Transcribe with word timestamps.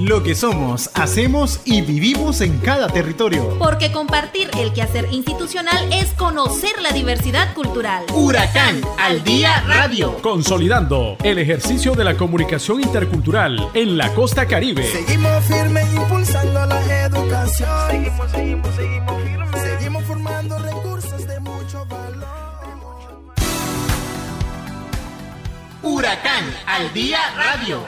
Lo 0.00 0.22
que 0.22 0.34
somos, 0.34 0.88
hacemos 0.94 1.60
y 1.66 1.82
vivimos 1.82 2.40
en 2.40 2.56
cada 2.60 2.88
territorio. 2.88 3.58
Porque 3.58 3.92
compartir 3.92 4.48
el 4.58 4.72
quehacer 4.72 5.06
institucional 5.10 5.92
es 5.92 6.14
conocer 6.14 6.80
la 6.80 6.90
diversidad 6.90 7.52
cultural. 7.52 8.06
Huracán 8.14 8.80
al 8.98 9.22
Día 9.24 9.60
Radio. 9.66 10.16
Consolidando 10.22 11.18
el 11.22 11.36
ejercicio 11.36 11.92
de 11.92 12.04
la 12.04 12.16
comunicación 12.16 12.80
intercultural 12.80 13.68
en 13.74 13.98
la 13.98 14.14
costa 14.14 14.46
caribe. 14.46 14.90
Seguimos 14.90 15.44
firmes 15.44 15.86
impulsando 15.92 16.64
la 16.64 17.04
educación. 17.04 17.90
Seguimos, 17.90 18.30
seguimos, 18.30 18.74
seguimos 18.74 19.22
firmes. 19.22 19.62
Seguimos 19.62 20.04
formando 20.04 20.58
recursos 20.60 21.26
de 21.26 21.40
mucho 21.40 21.84
valor. 21.84 22.26
Huracán 25.82 26.44
al 26.66 26.90
Día 26.94 27.18
Radio. 27.36 27.84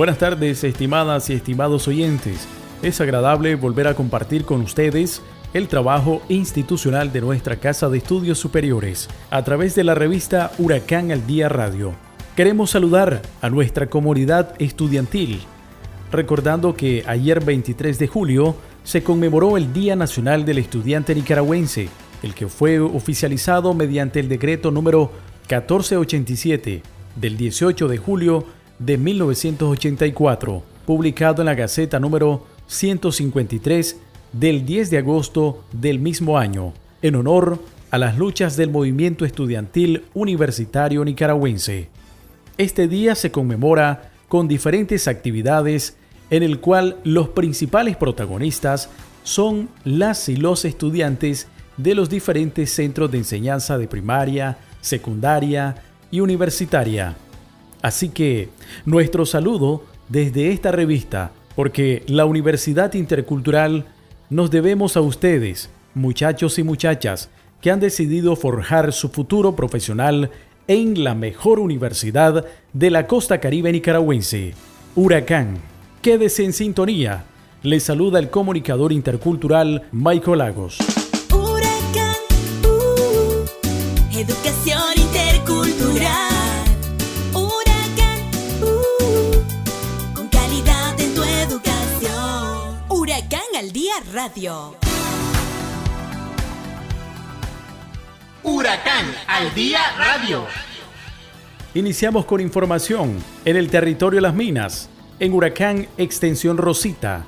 Buenas 0.00 0.16
tardes, 0.16 0.64
estimadas 0.64 1.28
y 1.28 1.34
estimados 1.34 1.86
oyentes. 1.86 2.48
Es 2.80 3.02
agradable 3.02 3.54
volver 3.54 3.86
a 3.86 3.92
compartir 3.92 4.46
con 4.46 4.62
ustedes 4.62 5.20
el 5.52 5.68
trabajo 5.68 6.22
institucional 6.30 7.12
de 7.12 7.20
nuestra 7.20 7.56
Casa 7.56 7.90
de 7.90 7.98
Estudios 7.98 8.38
Superiores 8.38 9.10
a 9.30 9.44
través 9.44 9.74
de 9.74 9.84
la 9.84 9.94
revista 9.94 10.52
Huracán 10.56 11.12
al 11.12 11.26
Día 11.26 11.50
Radio. 11.50 11.92
Queremos 12.34 12.70
saludar 12.70 13.20
a 13.42 13.50
nuestra 13.50 13.88
comunidad 13.90 14.54
estudiantil, 14.58 15.42
recordando 16.10 16.74
que 16.74 17.04
ayer 17.06 17.44
23 17.44 17.98
de 17.98 18.06
julio 18.06 18.56
se 18.84 19.02
conmemoró 19.02 19.58
el 19.58 19.74
Día 19.74 19.96
Nacional 19.96 20.46
del 20.46 20.60
Estudiante 20.60 21.14
Nicaragüense, 21.14 21.90
el 22.22 22.32
que 22.32 22.48
fue 22.48 22.80
oficializado 22.80 23.74
mediante 23.74 24.18
el 24.18 24.30
decreto 24.30 24.70
número 24.70 25.12
1487 25.50 26.82
del 27.16 27.36
18 27.36 27.86
de 27.86 27.98
julio 27.98 28.59
de 28.80 28.98
1984, 28.98 30.62
publicado 30.86 31.42
en 31.42 31.46
la 31.46 31.54
Gaceta 31.54 32.00
número 32.00 32.46
153 32.66 33.96
del 34.32 34.64
10 34.64 34.90
de 34.90 34.98
agosto 34.98 35.64
del 35.70 36.00
mismo 36.00 36.38
año, 36.38 36.72
en 37.02 37.14
honor 37.14 37.60
a 37.90 37.98
las 37.98 38.16
luchas 38.16 38.56
del 38.56 38.70
movimiento 38.70 39.24
estudiantil 39.24 40.04
universitario 40.14 41.04
nicaragüense. 41.04 41.88
Este 42.56 42.88
día 42.88 43.14
se 43.14 43.30
conmemora 43.30 44.10
con 44.28 44.48
diferentes 44.48 45.08
actividades 45.08 45.96
en 46.30 46.42
el 46.42 46.60
cual 46.60 46.96
los 47.04 47.28
principales 47.28 47.96
protagonistas 47.96 48.88
son 49.24 49.68
las 49.84 50.28
y 50.28 50.36
los 50.36 50.64
estudiantes 50.64 51.48
de 51.76 51.94
los 51.94 52.08
diferentes 52.08 52.70
centros 52.70 53.10
de 53.10 53.18
enseñanza 53.18 53.76
de 53.76 53.88
primaria, 53.88 54.58
secundaria 54.80 55.82
y 56.10 56.20
universitaria. 56.20 57.16
Así 57.82 58.10
que 58.10 58.48
nuestro 58.84 59.26
saludo 59.26 59.84
desde 60.08 60.52
esta 60.52 60.72
revista, 60.72 61.32
porque 61.56 62.02
la 62.06 62.24
Universidad 62.24 62.94
Intercultural 62.94 63.86
nos 64.28 64.50
debemos 64.50 64.96
a 64.96 65.00
ustedes, 65.00 65.70
muchachos 65.94 66.58
y 66.58 66.62
muchachas, 66.62 67.30
que 67.60 67.70
han 67.70 67.80
decidido 67.80 68.36
forjar 68.36 68.92
su 68.92 69.08
futuro 69.08 69.54
profesional 69.56 70.30
en 70.66 71.02
la 71.04 71.14
mejor 71.14 71.58
universidad 71.58 72.46
de 72.72 72.90
la 72.90 73.06
costa 73.06 73.40
caribe 73.40 73.72
nicaragüense, 73.72 74.54
Huracán. 74.94 75.58
Quédese 76.02 76.44
en 76.44 76.52
sintonía. 76.52 77.24
Les 77.62 77.82
saluda 77.82 78.18
el 78.18 78.30
comunicador 78.30 78.92
intercultural 78.92 79.82
Michael 79.92 80.38
Lagos. 80.38 80.78
Huracán, 81.30 82.14
uh, 82.64 84.49
radio. 94.12 94.74
Huracán 98.42 99.06
al 99.28 99.54
Día 99.54 99.78
Radio. 99.98 100.44
Iniciamos 101.74 102.24
con 102.24 102.40
información 102.40 103.16
en 103.44 103.56
el 103.56 103.68
territorio 103.70 104.20
Las 104.20 104.34
Minas, 104.34 104.88
en 105.20 105.32
Huracán 105.32 105.86
Extensión 105.96 106.56
Rosita. 106.56 107.24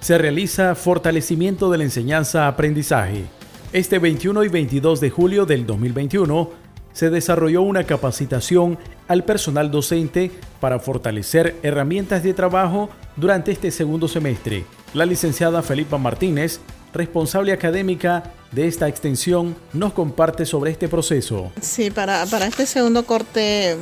Se 0.00 0.18
realiza 0.18 0.74
fortalecimiento 0.74 1.70
de 1.70 1.78
la 1.78 1.84
enseñanza-aprendizaje. 1.84 3.26
Este 3.72 3.98
21 3.98 4.44
y 4.44 4.48
22 4.48 5.00
de 5.00 5.10
julio 5.10 5.46
del 5.46 5.66
2021 5.66 6.65
se 6.96 7.10
desarrolló 7.10 7.60
una 7.60 7.84
capacitación 7.84 8.78
al 9.06 9.22
personal 9.22 9.70
docente 9.70 10.32
para 10.60 10.80
fortalecer 10.80 11.54
herramientas 11.62 12.22
de 12.22 12.32
trabajo 12.32 12.88
durante 13.16 13.52
este 13.52 13.70
segundo 13.70 14.08
semestre. 14.08 14.64
La 14.94 15.04
licenciada 15.04 15.62
Felipa 15.62 15.98
Martínez, 15.98 16.58
responsable 16.94 17.52
académica 17.52 18.32
de 18.50 18.66
esta 18.66 18.88
extensión, 18.88 19.54
nos 19.74 19.92
comparte 19.92 20.46
sobre 20.46 20.70
este 20.70 20.88
proceso. 20.88 21.52
Sí, 21.60 21.90
para, 21.90 22.24
para 22.24 22.46
este 22.46 22.64
segundo 22.64 23.04
corte 23.04 23.76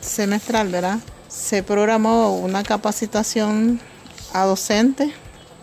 semestral, 0.00 0.68
¿verdad? 0.68 1.00
Se 1.28 1.62
programó 1.62 2.34
una 2.38 2.62
capacitación 2.62 3.78
a 4.32 4.46
docentes 4.46 5.10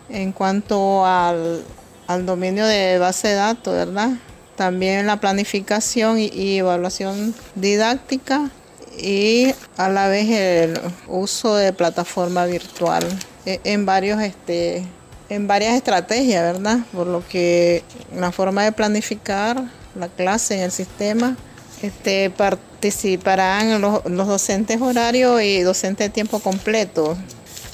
en 0.07 0.31
cuanto 0.31 1.03
al, 1.03 1.63
al 2.06 2.28
dominio 2.28 2.68
de 2.68 3.00
base 3.00 3.29
de 3.29 3.34
datos, 3.34 3.74
¿verdad? 3.74 4.12
También 4.55 5.05
la 5.05 5.19
planificación 5.19 6.17
y, 6.19 6.57
evaluación 6.57 7.33
didáctica 7.55 8.49
y 8.97 9.53
a 9.75 9.89
la 9.89 10.07
vez 10.07 10.29
el 10.29 10.79
uso 11.07 11.55
de 11.55 11.73
plataforma 11.73 12.45
virtual 12.45 13.03
eh, 13.45 13.59
en 13.65 13.85
varios 13.85 14.21
este 14.21 14.85
en 15.27 15.47
varias 15.47 15.73
estrategias, 15.73 16.53
¿verdad? 16.53 16.79
Por 16.94 17.07
lo 17.07 17.27
que 17.27 17.83
la 18.15 18.31
forma 18.31 18.63
de 18.63 18.71
planificar 18.71 19.63
la 19.95 20.07
clase 20.07 20.55
en 20.55 20.61
el 20.61 20.71
sistema 20.71 21.35
este, 21.81 22.29
participarán 22.29 23.81
los, 23.81 24.03
docentes 24.03 24.79
horarios 24.81 25.41
y 25.41 25.61
docentes 25.61 26.07
de 26.07 26.09
tiempo 26.11 26.39
completo. 26.39 27.17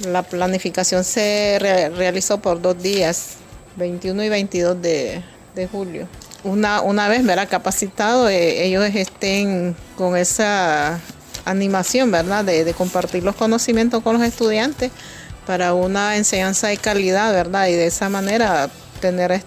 La 0.08 0.24
planificación 0.24 1.04
se 1.04 1.58
re- 1.60 1.90
realizó 1.90 2.40
por 2.42 2.62
dos 2.62 2.82
días, 2.82 3.32
21 3.76 4.24
y 4.24 4.30
22 4.30 4.82
de, 4.82 5.22
de 5.54 5.68
julio. 5.68 6.08
Una, 6.44 6.82
una 6.82 7.08
vez 7.08 7.26
¿verdad? 7.26 7.48
capacitado, 7.50 8.28
eh, 8.30 8.66
ellos 8.66 8.84
estén 8.96 9.76
con 9.96 10.18
esa 10.18 11.00
animación, 11.46 12.12
¿verdad? 12.12 12.44
De, 12.44 12.64
de 12.64 12.74
compartir 12.74 13.24
los 13.24 13.36
conocimientos 13.36 14.02
con 14.04 14.18
los 14.18 14.24
estudiantes 14.24 14.92
para 15.46 15.74
una 15.74 16.18
enseñanza 16.18 16.68
de 16.68 16.78
calidad, 16.78 17.32
¿verdad? 17.32 17.68
Y 17.68 17.74
de 17.74 17.88
esa 17.88 18.10
manera 18.10 18.70
tener 19.00 19.44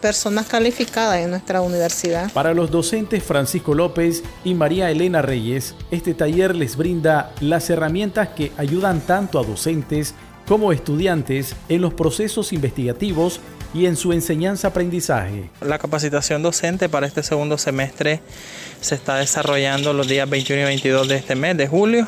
personas 0.00 0.46
calificadas 0.46 1.18
en 1.18 1.30
nuestra 1.30 1.60
universidad. 1.60 2.30
Para 2.32 2.54
los 2.54 2.70
docentes 2.70 3.22
Francisco 3.22 3.74
López 3.74 4.22
y 4.44 4.54
María 4.54 4.90
Elena 4.90 5.22
Reyes, 5.22 5.74
este 5.90 6.14
taller 6.14 6.54
les 6.54 6.76
brinda 6.76 7.32
las 7.40 7.68
herramientas 7.70 8.28
que 8.28 8.52
ayudan 8.56 9.00
tanto 9.00 9.38
a 9.38 9.44
docentes 9.44 10.14
como 10.46 10.72
estudiantes 10.72 11.54
en 11.68 11.82
los 11.82 11.94
procesos 11.94 12.52
investigativos 12.52 13.40
y 13.74 13.86
en 13.86 13.96
su 13.96 14.12
enseñanza-aprendizaje. 14.12 15.50
La 15.60 15.78
capacitación 15.78 16.42
docente 16.42 16.88
para 16.88 17.06
este 17.06 17.22
segundo 17.22 17.58
semestre 17.58 18.20
se 18.80 18.94
está 18.94 19.16
desarrollando 19.16 19.92
los 19.92 20.08
días 20.08 20.28
21 20.28 20.62
y 20.62 20.64
22 20.64 21.08
de 21.08 21.16
este 21.16 21.34
mes 21.34 21.56
de 21.56 21.68
julio. 21.68 22.06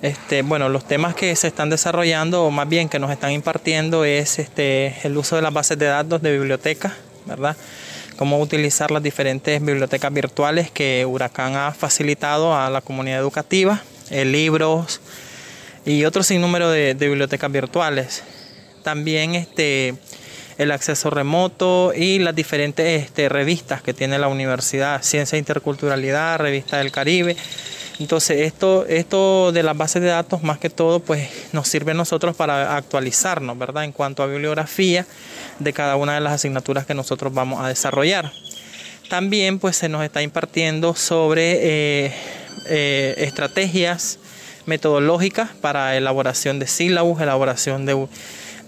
Este, 0.00 0.42
bueno, 0.42 0.68
los 0.68 0.86
temas 0.86 1.14
que 1.14 1.34
se 1.34 1.48
están 1.48 1.70
desarrollando, 1.70 2.44
o 2.44 2.50
más 2.50 2.68
bien 2.68 2.88
que 2.88 3.00
nos 3.00 3.10
están 3.10 3.32
impartiendo, 3.32 4.04
es 4.04 4.38
este, 4.38 4.94
el 5.02 5.16
uso 5.16 5.34
de 5.36 5.42
las 5.42 5.52
bases 5.52 5.76
de 5.76 5.86
datos 5.86 6.22
de 6.22 6.38
biblioteca, 6.38 6.94
¿verdad? 7.26 7.56
Cómo 8.16 8.38
utilizar 8.40 8.92
las 8.92 9.02
diferentes 9.02 9.60
bibliotecas 9.60 10.12
virtuales 10.12 10.70
que 10.70 11.04
Huracán 11.04 11.56
ha 11.56 11.72
facilitado 11.72 12.56
a 12.56 12.70
la 12.70 12.80
comunidad 12.80 13.18
educativa, 13.18 13.82
eh, 14.10 14.24
libros 14.24 15.00
y 15.84 16.04
otro 16.04 16.22
sinnúmero 16.22 16.70
de, 16.70 16.94
de 16.94 17.08
bibliotecas 17.08 17.50
virtuales. 17.50 18.22
También 18.84 19.34
este, 19.34 19.94
el 20.58 20.72
acceso 20.72 21.08
remoto 21.08 21.92
y 21.94 22.18
las 22.18 22.34
diferentes 22.34 23.04
este, 23.04 23.28
revistas 23.28 23.80
que 23.80 23.94
tiene 23.94 24.18
la 24.18 24.26
universidad, 24.28 25.02
Ciencia 25.02 25.36
e 25.36 25.38
Interculturalidad, 25.38 26.38
Revista 26.38 26.78
del 26.78 26.90
Caribe. 26.90 27.36
Entonces 28.00 28.40
esto, 28.42 28.84
esto 28.86 29.50
de 29.52 29.62
las 29.62 29.76
bases 29.76 30.02
de 30.02 30.08
datos 30.08 30.42
más 30.42 30.58
que 30.58 30.70
todo 30.70 31.00
pues 31.00 31.28
nos 31.52 31.66
sirve 31.68 31.92
a 31.92 31.94
nosotros 31.94 32.36
para 32.36 32.76
actualizarnos, 32.76 33.56
¿verdad? 33.56 33.84
En 33.84 33.92
cuanto 33.92 34.22
a 34.22 34.26
bibliografía 34.26 35.06
de 35.58 35.72
cada 35.72 35.96
una 35.96 36.14
de 36.14 36.20
las 36.20 36.34
asignaturas 36.34 36.86
que 36.86 36.94
nosotros 36.94 37.32
vamos 37.32 37.60
a 37.60 37.68
desarrollar. 37.68 38.30
También 39.08 39.58
pues 39.58 39.76
se 39.76 39.88
nos 39.88 40.04
está 40.04 40.22
impartiendo 40.22 40.94
sobre 40.94 42.06
eh, 42.06 42.12
eh, 42.68 43.14
estrategias 43.18 44.18
metodológicas 44.66 45.50
para 45.60 45.96
elaboración 45.96 46.58
de 46.58 46.66
sílabus, 46.66 47.20
elaboración 47.20 47.86
de, 47.86 48.06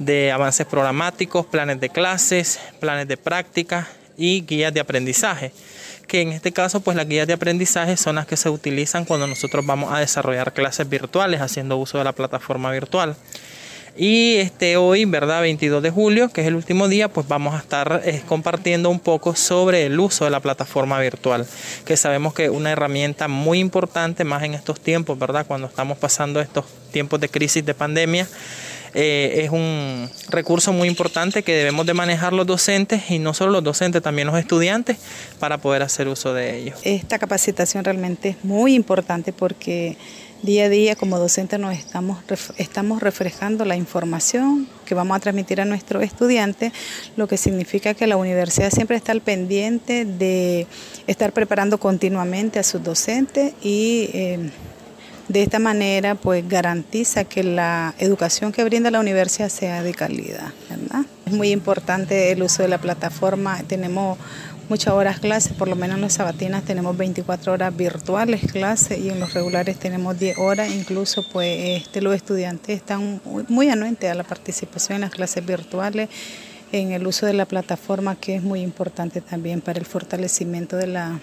de 0.01 0.33
avances 0.33 0.67
programáticos, 0.67 1.47
planes 1.47 1.79
de 1.79 1.91
clases, 1.91 2.59
planes 2.81 3.07
de 3.07 3.17
práctica 3.17 3.87
y 4.17 4.41
guías 4.41 4.75
de 4.75 4.81
aprendizaje 4.81 5.53
que 6.11 6.23
en 6.23 6.33
este 6.33 6.51
caso 6.51 6.81
pues 6.81 6.97
las 6.97 7.07
guías 7.07 7.29
de 7.29 7.35
aprendizaje 7.35 7.97
son 7.97 8.17
las 8.17 8.27
que 8.27 8.37
se 8.37 8.51
utilizan 8.51 9.05
cuando 9.05 9.29
nosotros 9.29 9.65
vamos 9.65 9.93
a 9.93 10.01
desarrollar 10.01 10.53
clases 10.53 10.89
virtuales 10.89 11.41
haciendo 11.41 11.77
uso 11.77 11.99
de 11.99 12.05
la 12.05 12.13
plataforma 12.13 12.73
virtual. 12.73 13.15
Y 13.97 14.37
este 14.37 14.77
hoy, 14.77 15.05
¿verdad? 15.05 15.43
22 15.43 15.83
de 15.83 15.91
julio, 15.91 16.29
que 16.31 16.41
es 16.41 16.49
el 16.49 16.57
último 16.57 16.89
día, 16.89 17.09
pues 17.09 17.29
vamos 17.29 17.55
a 17.55 17.59
estar 17.59 18.03
eh, 18.05 18.23
compartiendo 18.27 18.91
un 18.91 18.99
poco 18.99 19.37
sobre 19.37 19.87
el 19.87 20.01
uso 20.01 20.25
de 20.25 20.31
la 20.31 20.41
plataforma 20.41 20.99
virtual, 20.99 21.47
que 21.85 21.97
sabemos 21.97 22.35
que 22.35 22.47
es 22.47 22.51
una 22.51 22.73
herramienta 22.73 23.29
muy 23.29 23.61
importante 23.61 24.25
más 24.25 24.43
en 24.43 24.55
estos 24.55 24.81
tiempos, 24.81 25.19
¿verdad? 25.19 25.47
Cuando 25.47 25.69
estamos 25.69 25.97
pasando 25.99 26.41
estos 26.41 26.65
tiempos 26.91 27.21
de 27.21 27.29
crisis 27.29 27.65
de 27.65 27.75
pandemia. 27.75 28.27
Eh, 28.95 29.43
es 29.45 29.51
un 29.51 30.11
recurso 30.29 30.73
muy 30.73 30.89
importante 30.89 31.43
que 31.43 31.55
debemos 31.55 31.87
de 31.87 31.95
manejar 31.95 32.33
los 32.33 32.47
docentes 32.47 33.11
y 33.11 33.19
no 33.19 33.35
solo 33.35 33.53
los 33.53 33.65
docentes, 33.65 34.03
también 34.03 34.27
los 34.27 34.39
estudiantes 34.39 34.99
para 35.39 35.59
poder 35.59 35.83
hacer 35.83 36.09
uso 36.09 36.35
de 36.35 36.59
ello. 36.59 36.75
Esta 36.83 37.19
capacitación 37.19 37.85
realmente 37.85 38.31
es 38.31 38.45
muy 38.45 38.75
importante 38.75 39.33
porque 39.33 39.97
Día 40.43 40.65
a 40.65 40.69
día 40.71 40.97
como 40.97 41.19
docentes 41.19 41.61
nos 41.61 41.77
estamos, 41.77 42.19
estamos 42.57 43.03
reflejando 43.03 43.67
la 43.67 43.77
información 43.77 44.67
que 44.87 44.95
vamos 44.95 45.15
a 45.15 45.21
transmitir 45.21 45.61
a 45.61 45.67
nuestros 45.67 46.03
estudiantes, 46.03 46.73
lo 47.17 47.29
que 47.29 47.37
significa 47.37 47.93
que 47.93 48.07
la 48.07 48.17
universidad 48.17 48.71
siempre 48.71 48.97
está 48.97 49.13
al 49.13 49.21
pendiente 49.21 50.07
de 50.07 50.67
estar 51.07 51.35
preparando 51.35 51.77
continuamente 51.77 52.59
a 52.59 52.63
sus 52.63 52.83
docentes 52.83 53.53
y 53.63 54.09
eh, 54.15 54.51
de 55.31 55.43
esta 55.45 55.61
manera 55.61 56.17
pues 56.17 56.47
garantiza 56.49 57.23
que 57.23 57.45
la 57.45 57.95
educación 57.99 58.51
que 58.51 58.65
brinda 58.65 58.91
la 58.91 58.99
universidad 58.99 59.49
sea 59.49 59.83
de 59.85 59.95
calidad. 59.95 60.53
Es 61.25 61.33
muy 61.33 61.53
importante 61.53 62.33
el 62.33 62.43
uso 62.43 62.63
de 62.63 62.69
la 62.69 62.79
plataforma, 62.79 63.63
tenemos 63.69 64.19
muchas 64.69 64.93
horas 64.93 65.21
clases, 65.21 65.53
por 65.53 65.69
lo 65.69 65.77
menos 65.77 65.97
en 65.97 66.03
las 66.03 66.15
sabatinas 66.15 66.65
tenemos 66.65 66.97
24 66.97 67.53
horas 67.53 67.77
virtuales 67.77 68.41
clases 68.51 68.99
y 68.99 69.11
en 69.11 69.21
los 69.21 69.33
regulares 69.33 69.79
tenemos 69.79 70.19
10 70.19 70.39
horas, 70.39 70.73
incluso 70.73 71.25
pues 71.31 71.83
este, 71.83 72.01
los 72.01 72.17
estudiantes 72.17 72.77
están 72.77 73.21
muy 73.49 73.69
anuentes 73.69 74.11
a 74.11 74.15
la 74.15 74.25
participación 74.25 74.97
en 74.97 75.03
las 75.03 75.11
clases 75.11 75.47
virtuales 75.47 76.09
en 76.73 76.91
el 76.91 77.07
uso 77.07 77.27
de 77.27 77.35
la 77.35 77.47
plataforma 77.47 78.17
que 78.17 78.35
es 78.35 78.43
muy 78.43 78.63
importante 78.63 79.21
también 79.21 79.61
para 79.61 79.79
el 79.79 79.87
fortalecimiento 79.87 80.77
de 80.77 80.89
la 80.89 81.21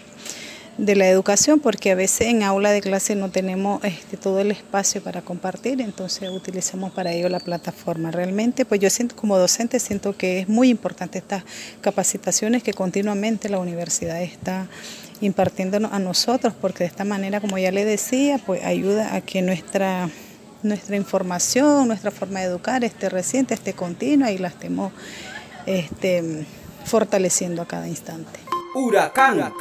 de 0.77 0.95
la 0.95 1.07
educación, 1.09 1.59
porque 1.59 1.91
a 1.91 1.95
veces 1.95 2.27
en 2.27 2.44
aula 2.44 2.71
de 2.71 2.81
clase 2.81 3.15
no 3.15 3.31
tenemos 3.31 3.83
este, 3.83 4.15
todo 4.15 4.39
el 4.39 4.51
espacio 4.51 5.01
para 5.01 5.21
compartir, 5.21 5.81
entonces 5.81 6.29
utilizamos 6.29 6.91
para 6.91 7.12
ello 7.12 7.29
la 7.29 7.39
plataforma. 7.39 8.12
Realmente, 8.12 8.63
pues 8.65 8.79
yo 8.79 8.89
siento 8.89 9.15
como 9.15 9.38
docente, 9.38 9.79
siento 9.79 10.15
que 10.15 10.39
es 10.39 10.50
muy 10.50 10.69
importante 10.69 11.18
estas 11.18 11.44
capacitaciones 11.81 12.62
que 12.62 12.74
continuamente 12.74 13.50
la 13.50 13.59
universidad 13.59 14.21
está 14.21 14.68
impartiendo 15.19 15.89
a 15.91 16.00
nosotros, 16.00 16.53
porque 16.59 16.83
de 16.83 16.89
esta 16.89 17.03
manera, 17.03 17.41
como 17.41 17.57
ya 17.57 17.71
le 17.71 17.83
decía, 17.83 18.39
pues 18.45 18.63
ayuda 18.63 19.15
a 19.15 19.21
que 19.21 19.41
nuestra 19.41 20.09
nuestra 20.63 20.95
información, 20.95 21.88
nuestra 21.88 22.12
forma 22.12 22.39
de 22.39 22.47
educar 22.47 22.83
esté 22.83 23.09
reciente, 23.09 23.53
esté 23.53 23.73
continua 23.73 24.31
y 24.31 24.38
la 24.39 24.47
estemos 24.47 24.91
este, 25.65 26.45
fortaleciendo 26.85 27.62
a 27.62 27.68
cada 27.68 27.88
instante. 27.88 28.46
Huracán. 28.79 29.51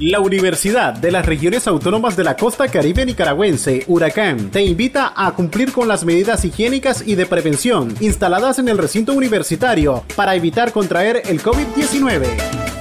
La 0.00 0.18
Universidad 0.18 0.94
de 0.94 1.12
las 1.12 1.24
Regiones 1.24 1.68
Autónomas 1.68 2.16
de 2.16 2.24
la 2.24 2.36
Costa 2.36 2.66
Caribe 2.66 3.06
Nicaragüense, 3.06 3.84
Huracán, 3.86 4.50
te 4.50 4.64
invita 4.64 5.12
a 5.14 5.30
cumplir 5.30 5.70
con 5.70 5.86
las 5.86 6.04
medidas 6.04 6.44
higiénicas 6.44 7.06
y 7.06 7.14
de 7.14 7.26
prevención 7.26 7.94
instaladas 8.00 8.58
en 8.58 8.66
el 8.68 8.78
recinto 8.78 9.12
universitario 9.12 10.02
para 10.16 10.34
evitar 10.34 10.72
contraer 10.72 11.22
el 11.26 11.40
COVID-19. 11.40 12.26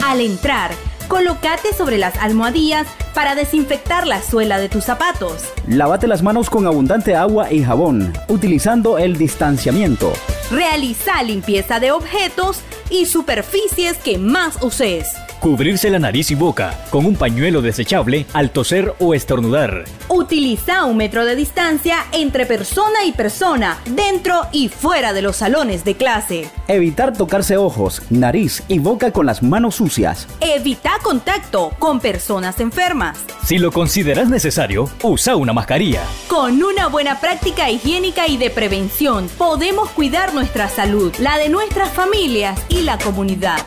Al 0.04 0.20
entrar, 0.20 0.72
colócate 1.08 1.74
sobre 1.74 2.00
las 2.00 2.18
almohadillas 2.18 2.88
para 3.16 3.34
desinfectar 3.34 4.06
la 4.06 4.22
suela 4.22 4.60
de 4.60 4.70
tus 4.70 4.84
zapatos. 4.84 5.46
Lávate 5.68 6.06
las 6.06 6.22
manos 6.22 6.50
con 6.50 6.68
abundante 6.68 7.16
agua 7.16 7.52
y 7.52 7.64
jabón, 7.64 8.14
utilizando 8.28 9.00
el 9.00 9.18
distanciamiento. 9.18 10.14
Realiza 10.52 11.24
limpieza 11.24 11.80
de 11.80 11.92
objetos 11.92 12.60
y 12.92 13.08
superficies 13.08 13.98
que 13.98 14.20
más 14.20 14.62
uses. 14.62 15.08
Cubrirse 15.40 15.90
la 15.90 16.00
nariz 16.00 16.32
y 16.32 16.36
boca 16.36 16.80
con 16.90 17.06
un 17.06 17.16
pañuelo 17.16 17.62
desechable 17.62 18.26
al 18.34 18.50
toser 18.50 18.96
o 19.00 19.14
estornudar. 19.14 19.84
Utiliza 20.10 20.86
un 20.86 20.98
metro 20.98 21.26
de 21.26 21.36
distancia 21.36 21.98
entre 22.12 22.46
persona 22.46 23.06
y 23.06 23.12
persona, 23.12 23.80
dentro 23.86 24.42
y 24.52 24.70
fuera 24.70 25.14
de 25.14 25.22
los 25.22 25.36
salones 25.36 25.84
de 25.84 25.96
clase. 25.96 26.50
Evitar 26.68 27.14
tocarse 27.14 27.58
ojos, 27.58 28.02
nariz 28.10 28.64
y 28.68 28.80
boca 28.80 29.12
con 29.12 29.26
las 29.26 29.44
manos 29.44 29.76
sucias. 29.76 30.28
Evita 30.40 30.94
contacto 31.04 31.72
con 31.80 32.00
personas 32.00 32.60
enfermas. 32.60 33.20
Si 33.44 33.58
lo 33.58 33.72
consideras 33.72 34.30
necesario, 34.30 34.90
usa 35.04 35.36
una 35.36 35.54
mascarilla. 35.54 36.02
Con 36.28 36.64
una 36.64 36.88
buena 36.88 37.20
práctica 37.20 37.70
higiénica 37.70 38.28
y 38.28 38.38
de 38.38 38.50
prevención, 38.50 39.30
podemos 39.38 39.90
cuidar 39.92 40.34
nuestra 40.34 40.70
salud, 40.70 41.14
la 41.20 41.38
de 41.38 41.50
nuestras 41.50 41.92
familias 41.92 42.60
y 42.70 42.81
la 42.81 42.98
comunidad. 42.98 43.60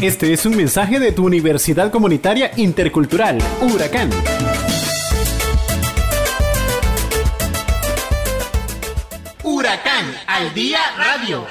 Este 0.00 0.32
es 0.32 0.46
un 0.46 0.56
mensaje 0.56 0.98
de 0.98 1.12
tu 1.12 1.26
Universidad 1.26 1.90
Comunitaria 1.90 2.52
Intercultural, 2.56 3.36
Huracán. 3.60 4.08
Huracán 9.44 10.06
al 10.26 10.54
día 10.54 10.78
radio. 10.96 11.44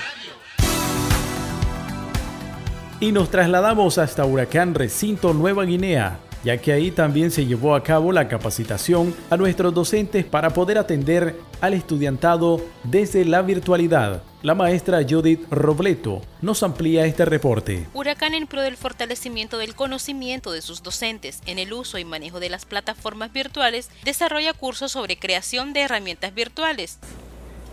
Y 3.00 3.12
nos 3.12 3.30
trasladamos 3.30 4.00
hasta 4.00 4.26
Huracán 4.26 4.74
Recinto 4.74 5.36
Nueva 5.36 5.66
Guinea, 5.66 6.18
ya 6.44 6.58
que 6.58 6.72
ahí 6.72 6.92
también 6.92 7.32
se 7.32 7.46
llevó 7.46 7.76
a 7.76 7.84
cabo 7.84 8.12
la 8.12 8.28
capacitación 8.28 9.16
a 9.30 9.38
nuestros 9.38 9.74
docentes 9.74 10.26
para 10.26 10.52
poder 10.52 10.78
atender 10.78 11.36
al 11.62 11.74
estudiantado 11.74 12.62
desde 12.84 13.26
la 13.26 13.42
virtualidad. 13.42 14.24
La 14.42 14.56
maestra 14.56 15.02
Judith 15.08 15.46
Robleto 15.52 16.22
nos 16.42 16.64
amplía 16.64 17.06
este 17.06 17.26
reporte. 17.26 17.88
Huracán 17.94 18.34
en 18.34 18.48
pro 18.48 18.62
del 18.62 18.78
fortalecimiento 18.78 19.58
del 19.58 19.76
conocimiento 19.76 20.54
de 20.54 20.62
sus 20.62 20.82
docentes 20.82 21.42
en 21.46 21.60
el 21.60 21.74
uso 21.74 21.98
y 21.98 22.06
manejo 22.06 22.40
de 22.40 22.50
las 22.50 22.66
plataformas 22.66 23.34
virtuales, 23.34 23.90
desarrolla 24.06 24.54
cursos 24.54 24.94
sobre 24.94 25.20
creación 25.20 25.74
de 25.74 25.82
herramientas 25.82 26.34
virtuales. 26.34 27.00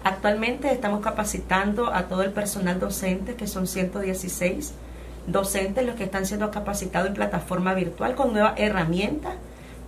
Actualmente 0.03 0.73
estamos 0.73 1.01
capacitando 1.01 1.93
a 1.93 2.09
todo 2.09 2.23
el 2.23 2.33
personal 2.33 2.79
docente, 2.79 3.35
que 3.35 3.47
son 3.47 3.67
116 3.67 4.73
docentes 5.27 5.85
los 5.85 5.97
que 5.97 6.05
están 6.05 6.27
siendo 6.27 6.51
capacitados 6.51 7.09
en 7.09 7.15
plataforma 7.15 7.75
virtual 7.75 8.15
con 8.15 8.33
nuevas 8.33 8.55
herramientas, 8.57 9.35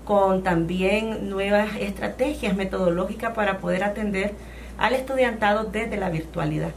con 0.05 0.43
también 0.43 1.29
nuevas 1.29 1.77
estrategias 1.79 2.57
metodológicas 2.57 3.35
para 3.35 3.59
poder 3.59 3.85
atender 3.85 4.35
al 4.79 4.95
estudiantado 4.95 5.65
desde 5.65 5.97
la 5.97 6.11
virtualidad. 6.11 6.71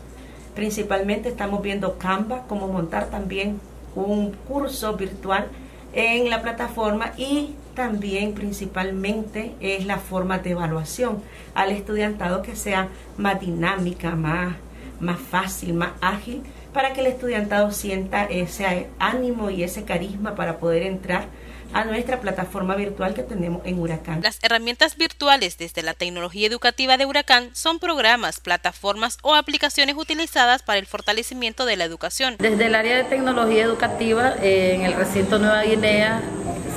Principalmente 0.56 1.30
estamos 1.30 1.62
viendo 1.62 1.98
Canva, 1.98 2.44
cómo 2.48 2.68
montar 2.68 3.06
también 3.10 3.60
un 3.96 4.32
curso 4.32 4.98
virtual 4.98 5.48
en 5.94 6.30
la 6.30 6.42
plataforma 6.42 7.14
y 7.18 7.56
también 7.76 8.34
principalmente 8.34 9.54
es 9.62 9.86
la 9.86 9.98
forma 9.98 10.40
de 10.40 10.52
evaluación 10.52 11.22
al 11.56 11.72
estudiantado 11.72 12.42
que 12.42 12.56
sea 12.56 12.90
más 13.18 13.40
dinámica, 13.40 14.16
más, 14.16 14.56
más 15.00 15.20
fácil, 15.20 15.74
más 15.74 15.92
ágil, 16.02 16.44
para 16.74 16.94
que 16.94 17.02
el 17.02 17.08
estudiantado 17.08 17.72
sienta 17.72 18.26
ese 18.26 18.88
ánimo 19.00 19.50
y 19.50 19.64
ese 19.64 19.84
carisma 19.84 20.36
para 20.36 20.58
poder 20.58 20.84
entrar 20.84 21.26
a 21.74 21.86
nuestra 21.86 22.20
plataforma 22.20 22.76
virtual 22.76 23.14
que 23.14 23.24
tenemos 23.24 23.62
en 23.66 23.80
Huracán. 23.80 24.22
Las 24.22 24.40
herramientas 24.42 24.98
virtuales 24.98 25.58
desde 25.58 25.82
la 25.84 25.94
tecnología 25.94 26.48
educativa 26.48 26.98
de 26.98 27.06
Huracán 27.06 27.50
son 27.54 27.80
programas, 27.80 28.40
plataformas 28.40 29.18
o 29.22 29.36
aplicaciones 29.36 29.96
utilizadas 29.98 30.64
para 30.64 30.80
el 30.80 30.86
fortalecimiento 30.86 31.66
de 31.66 31.78
la 31.78 31.86
educación. 31.86 32.36
Desde 32.40 32.66
el 32.66 32.76
área 32.76 32.98
de 32.98 33.04
tecnología 33.06 33.64
educativa 33.64 34.36
eh, 34.42 34.76
en 34.76 34.82
el 34.82 34.94
recinto 34.94 35.40
Nueva 35.40 35.64
Guinea 35.64 36.22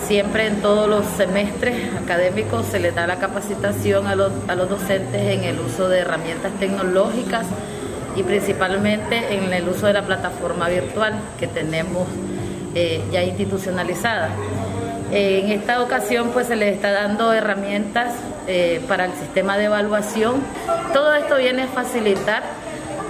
siempre 0.07 0.47
en 0.47 0.61
todos 0.61 0.89
los 0.89 1.07
semestres 1.17 1.93
académicos 1.95 2.67
se 2.67 2.79
les 2.79 2.95
da 2.95 3.07
la 3.07 3.19
capacitación 3.19 4.07
a 4.07 4.15
los, 4.15 4.33
a 4.49 4.55
los 4.55 4.69
docentes 4.69 5.21
en 5.23 5.45
el 5.45 5.59
uso 5.61 5.89
de 5.89 6.01
herramientas 6.01 6.53
tecnológicas 6.61 7.47
y 8.17 8.23
principalmente 8.23 9.35
en 9.35 9.53
el 9.53 9.69
uso 9.69 9.87
de 9.87 9.93
la 9.93 10.03
plataforma 10.03 10.69
virtual 10.69 11.15
que 11.39 11.47
tenemos 11.47 12.07
eh, 12.75 13.03
ya 13.13 13.23
institucionalizada. 13.23 14.31
En 15.11 15.53
esta 15.53 15.81
ocasión 15.81 16.31
pues 16.33 16.49
se 16.49 16.57
les 16.57 16.75
está 16.75 16.91
dando 16.91 17.33
herramientas 17.33 18.15
eh, 18.49 18.83
para 18.89 19.05
el 19.05 19.13
sistema 19.13 19.57
de 19.57 19.65
evaluación. 19.65 20.43
Todo 20.93 21.15
esto 21.15 21.37
viene 21.37 21.63
a 21.63 21.67
facilitar 21.69 22.43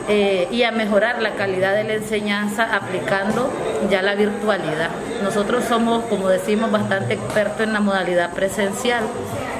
eh, 0.06 0.48
y 0.50 0.64
a 0.64 0.70
mejorar 0.70 1.22
la 1.22 1.34
calidad 1.34 1.74
de 1.74 1.84
la 1.84 1.94
enseñanza 1.94 2.76
aplicando 2.76 3.50
ya 3.90 4.02
la 4.02 4.14
virtualidad. 4.14 4.90
Nosotros 5.22 5.64
somos, 5.64 6.04
como 6.04 6.28
decimos, 6.28 6.70
bastante 6.70 7.14
expertos 7.14 7.62
en 7.62 7.72
la 7.72 7.80
modalidad 7.80 8.34
presencial 8.34 9.02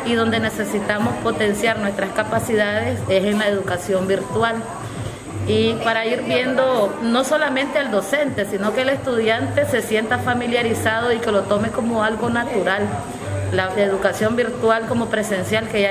y 0.05 0.13
donde 0.13 0.39
necesitamos 0.41 1.15
potenciar 1.23 1.79
nuestras 1.79 2.11
capacidades 2.11 3.01
es 3.09 3.25
en 3.25 3.39
la 3.39 3.49
educación 3.49 4.07
virtual. 4.07 4.57
Y 5.47 5.75
para 5.85 6.07
ir 6.07 6.23
viendo 6.23 6.99
no 7.03 7.25
solamente 7.25 7.79
al 7.79 7.91
docente, 7.91 8.47
sino 8.47 8.75
que 8.75 8.83
el 8.83 8.89
estudiante 8.89 9.67
se 9.67 9.83
sienta 9.83 10.19
familiarizado 10.19 11.13
y 11.13 11.19
que 11.19 11.31
lo 11.31 11.43
tome 11.43 11.71
como 11.71 12.03
algo 12.03 12.31
natural 12.31 12.89
la 13.55 13.73
educación 13.81 14.37
virtual 14.37 14.87
como 14.87 15.07
presencial, 15.07 15.69
que 15.69 15.83
ya 15.83 15.91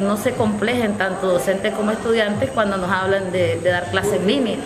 no 0.00 0.16
se 0.16 0.32
complejen 0.32 0.98
tanto 0.98 1.28
docentes 1.28 1.74
como 1.74 1.92
estudiantes 1.92 2.50
cuando 2.50 2.76
nos 2.76 2.90
hablan 2.90 3.32
de, 3.32 3.60
dar 3.60 3.90
clases 3.90 4.20
en. 4.20 4.60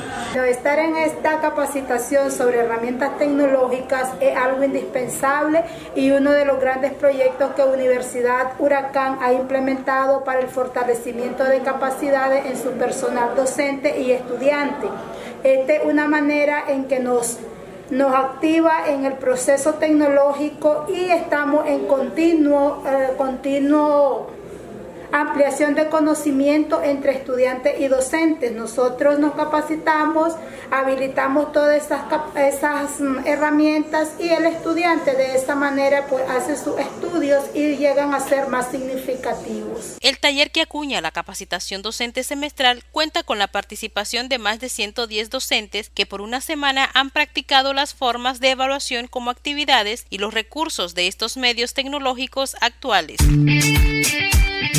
Estar 0.49 0.79
en 0.79 0.97
esta 0.97 1.41
capacitación 1.41 2.31
sobre 2.31 2.61
herramientas 2.61 3.19
tecnológicas 3.19 4.11
es 4.21 4.37
algo 4.37 4.63
indispensable 4.65 5.65
y 5.95 6.11
uno 6.11 6.33
de 6.33 6.45
los 6.45 6.61
grandes 6.61 6.93
proyectos 6.95 7.53
que 7.55 7.63
Universidad 7.63 8.53
Huracán 8.59 9.19
ha 9.21 9.33
implementado 9.33 10.25
para 10.25 10.41
el 10.41 10.49
fortalecimiento 10.49 11.45
de 11.45 11.61
capacidades 11.61 12.47
en 12.47 12.57
su 12.57 12.71
personal 12.73 13.35
docente 13.37 14.01
y 14.01 14.13
estudiante. 14.13 14.87
Esta 15.43 15.73
es 15.75 15.85
una 15.85 16.07
manera 16.07 16.65
en 16.69 16.85
que 16.85 17.01
nos 17.01 17.39
nos 17.91 18.15
activa 18.15 18.89
en 18.89 19.05
el 19.05 19.15
proceso 19.15 19.75
tecnológico 19.75 20.87
y 20.89 21.11
estamos 21.11 21.67
en 21.67 21.87
continuo, 21.87 22.83
eh, 22.87 23.15
continuo 23.17 24.40
ampliación 25.13 25.75
de 25.75 25.89
conocimiento 25.89 26.83
entre 26.83 27.13
estudiantes 27.13 27.81
y 27.81 27.89
docentes. 27.89 28.53
Nosotros 28.53 29.19
nos 29.19 29.35
capacitamos, 29.35 30.35
habilitamos 30.71 31.53
todas 31.53 31.85
esas, 31.85 32.03
esas 32.37 33.01
mm, 33.01 33.27
herramientas 33.27 34.13
y 34.19 34.29
el 34.29 34.47
estudiante 34.47 35.15
de 35.15 35.35
esta 35.35 35.55
manera 35.55 36.07
pues 36.07 36.29
hace 36.29 36.57
sus 36.57 36.79
estudios 36.79 37.45
y 37.55 37.77
llegan 37.77 38.15
a 38.15 38.21
ser 38.21 38.49
más 38.49 38.71
significativos. 38.71 39.97
El 40.01 40.19
taller 40.19 40.51
que 40.51 40.63
acuña 40.63 41.01
la 41.01 41.11
capacitación 41.11 41.83
docente 41.83 42.23
semestral 42.23 42.85
cuenta 42.93 43.23
con 43.23 43.39
la 43.39 43.49
participación 43.49 44.29
de 44.29 44.39
más 44.39 44.61
de 44.61 44.69
110 44.69 45.31
docentes 45.31 45.91
que 45.91 46.07
por 46.07 46.21
una 46.21 46.41
semana 46.41 46.89
han 46.95 47.11
practicado 47.11 47.73
las 47.73 47.95
formas 47.95 48.41
de 48.41 48.51
evaluación 48.51 49.07
como 49.07 49.31
actividades 49.31 50.07
y 50.11 50.19
los 50.19 50.35
recursos 50.35 50.95
de 50.95 51.07
estos 51.07 51.37
medios 51.37 51.75
tecnológicos 51.75 52.57
actuales. 52.61 53.19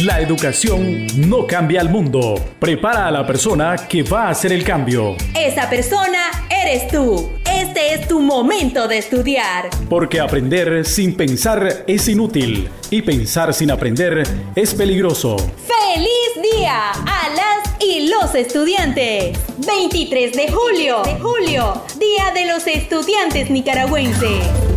La 0.05 0.19
educación 0.19 1.05
no 1.15 1.45
cambia 1.45 1.79
el 1.79 1.89
mundo. 1.89 2.43
Prepara 2.57 3.07
a 3.07 3.11
la 3.11 3.27
persona 3.27 3.75
que 3.87 4.01
va 4.01 4.23
a 4.23 4.29
hacer 4.29 4.51
el 4.51 4.63
cambio. 4.63 5.15
Esa 5.35 5.69
persona 5.69 6.47
eres 6.49 6.87
tú. 6.87 7.29
Este 7.45 7.93
es 7.93 8.07
tu 8.07 8.19
momento 8.19 8.87
de 8.87 8.97
estudiar. 8.97 9.69
Porque 9.89 10.19
aprender 10.19 10.85
sin 10.85 11.15
pensar 11.15 11.83
es 11.85 12.07
inútil 12.07 12.67
y 12.89 13.03
pensar 13.03 13.53
sin 13.53 13.69
aprender 13.69 14.23
es 14.55 14.73
peligroso. 14.73 15.37
¡Feliz 15.37 16.51
día 16.51 16.89
a 16.91 17.29
las 17.29 17.83
y 17.83 18.09
los 18.09 18.33
estudiantes! 18.33 19.37
23 19.67 20.33
de 20.33 20.51
julio, 20.51 21.03
de 21.03 21.19
julio, 21.19 21.83
Día 21.99 22.31
de 22.33 22.51
los 22.51 22.65
Estudiantes 22.65 23.51
Nicaragüenses. 23.51 24.70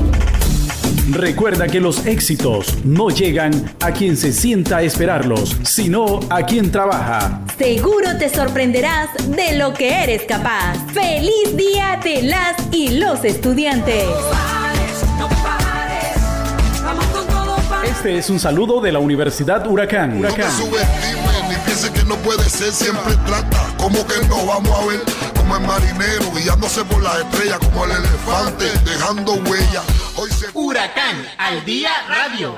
Recuerda 1.11 1.67
que 1.67 1.81
los 1.81 2.07
éxitos 2.07 2.83
no 2.85 3.11
llegan 3.11 3.75
a 3.81 3.93
quien 3.93 4.17
se 4.17 4.33
sienta 4.33 4.79
a 4.79 4.83
esperarlos, 4.83 5.57
sino 5.63 6.21
a 6.31 6.43
quien 6.45 6.73
trabaja. 6.73 7.43
Seguro 7.59 8.17
te 8.19 8.31
sorprenderás 8.31 9.11
de 9.29 9.57
lo 9.59 9.75
que 9.75 10.03
eres 10.03 10.23
capaz. 10.23 10.79
¡Feliz 10.95 11.55
día 11.57 12.01
de 12.03 12.23
las 12.23 12.57
y 12.73 12.99
los 12.99 13.23
estudiantes! 13.25 14.05
Este 17.85 18.19
es 18.19 18.31
un 18.31 18.41
saludo 18.41 18.81
de 18.81 18.93
la 18.93 18.99
Universidad 18.99 19.67
Huracán. 19.67 20.19
Huracán. 20.19 20.49
No 20.49 21.93
que 21.93 22.05
no 22.05 22.17
puede 22.17 22.49
ser, 22.49 22.73
siempre 22.73 23.15
trata 23.27 23.75
como 23.77 24.07
que 24.07 24.27
no 24.29 24.47
vamos 24.47 24.71
a 24.71 24.87
ver 24.87 25.01
como 25.37 25.57
el 25.57 25.63
marinero 25.67 26.31
guiándose 26.33 26.85
por 26.85 27.03
las 27.03 27.19
estrellas 27.19 27.59
como 27.59 27.85
el 27.85 27.91
elefante 27.91 28.65
dejando 28.85 29.35
huella. 29.35 29.83
Hoy 30.17 30.31
se... 30.31 30.47
Huracán 30.55 31.17
al 31.39 31.65
día 31.65 31.91
radio. 32.09 32.55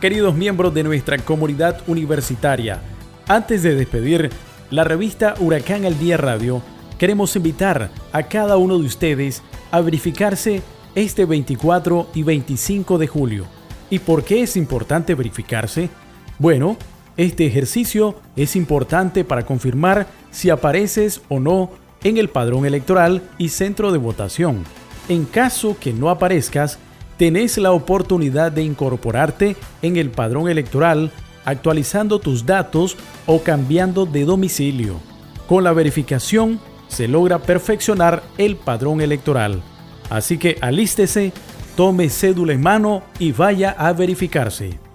Queridos 0.00 0.34
miembros 0.34 0.72
de 0.72 0.82
nuestra 0.82 1.18
comunidad 1.18 1.82
universitaria, 1.86 2.80
antes 3.28 3.62
de 3.62 3.74
despedir 3.74 4.30
la 4.70 4.84
revista 4.84 5.34
Huracán 5.40 5.84
al 5.84 5.98
día 5.98 6.16
radio, 6.16 6.62
queremos 6.98 7.36
invitar 7.36 7.90
a 8.12 8.22
cada 8.22 8.56
uno 8.56 8.78
de 8.78 8.86
ustedes 8.86 9.42
a 9.70 9.82
verificarse 9.82 10.62
este 10.94 11.26
24 11.26 12.08
y 12.14 12.22
25 12.22 12.96
de 12.96 13.06
julio. 13.08 13.46
¿Y 13.90 13.98
por 13.98 14.24
qué 14.24 14.42
es 14.42 14.56
importante 14.56 15.14
verificarse? 15.14 15.90
Bueno, 16.38 16.78
este 17.18 17.44
ejercicio 17.44 18.18
es 18.36 18.56
importante 18.56 19.22
para 19.22 19.44
confirmar 19.44 20.06
si 20.30 20.48
apareces 20.48 21.20
o 21.28 21.40
no 21.40 21.70
en 22.06 22.18
el 22.18 22.28
padrón 22.28 22.64
electoral 22.66 23.20
y 23.36 23.48
centro 23.48 23.90
de 23.90 23.98
votación. 23.98 24.62
En 25.08 25.24
caso 25.24 25.76
que 25.80 25.92
no 25.92 26.08
aparezcas, 26.08 26.78
tenés 27.16 27.58
la 27.58 27.72
oportunidad 27.72 28.52
de 28.52 28.62
incorporarte 28.62 29.56
en 29.82 29.96
el 29.96 30.10
padrón 30.10 30.48
electoral 30.48 31.10
actualizando 31.44 32.20
tus 32.20 32.46
datos 32.46 32.96
o 33.26 33.42
cambiando 33.42 34.06
de 34.06 34.24
domicilio. 34.24 35.00
Con 35.48 35.64
la 35.64 35.72
verificación 35.72 36.60
se 36.86 37.08
logra 37.08 37.40
perfeccionar 37.40 38.22
el 38.38 38.54
padrón 38.54 39.00
electoral. 39.00 39.60
Así 40.08 40.38
que 40.38 40.58
alístese, 40.60 41.32
tome 41.76 42.08
cédula 42.08 42.52
en 42.52 42.60
mano 42.60 43.02
y 43.18 43.32
vaya 43.32 43.70
a 43.70 43.92
verificarse. 43.92 44.85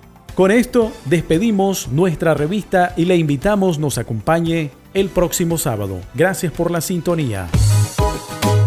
Con 0.41 0.49
esto 0.49 0.91
despedimos 1.05 1.89
nuestra 1.89 2.33
revista 2.33 2.95
y 2.97 3.05
le 3.05 3.15
invitamos 3.15 3.77
nos 3.77 3.99
acompañe 3.99 4.71
el 4.95 5.09
próximo 5.09 5.59
sábado. 5.59 5.99
Gracias 6.15 6.51
por 6.51 6.71
la 6.71 6.81
sintonía. 6.81 7.47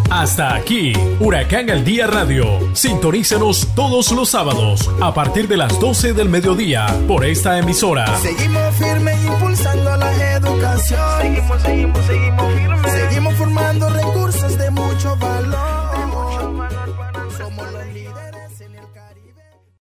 Hasta 0.08 0.54
aquí, 0.54 0.92
Huracán 1.18 1.70
al 1.70 1.84
Día 1.84 2.06
Radio. 2.06 2.46
Sintonícenos 2.74 3.66
todos 3.74 4.12
los 4.12 4.28
sábados 4.28 4.88
a 5.00 5.12
partir 5.12 5.48
de 5.48 5.56
las 5.56 5.80
12 5.80 6.12
del 6.12 6.28
mediodía 6.28 6.86
por 7.08 7.24
esta 7.24 7.58
emisora. 7.58 8.06
Seguimos 8.18 8.72
firmes 8.76 9.24
impulsando 9.24 9.96
la 9.96 10.32
educación. 10.34 11.00
Seguimos, 11.22 11.60
seguimos, 11.60 12.06
seguimos 12.06 12.54
firmes. 12.54 12.92
Seguimos 12.92 13.34
formando 13.34 13.90